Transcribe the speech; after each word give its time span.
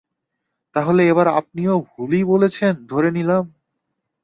তাহলে, 0.75 1.01
এবারও 1.07 1.31
আপনি 1.33 1.61
ভুলই 1.89 2.23
বলছেন 2.23 2.73
ধরে 2.87 3.09
নিলাম। 3.11 3.43